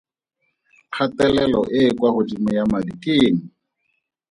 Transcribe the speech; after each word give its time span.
Kgatelelo 0.87 1.61
e 1.79 1.81
e 1.89 1.95
kwa 1.97 2.09
godimo 2.15 2.49
ya 2.57 2.63
madi 2.71 2.93
ke 3.01 3.13
eng? 3.27 3.39